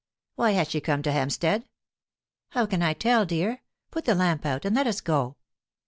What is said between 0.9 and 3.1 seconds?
to Hampstead?" "How can I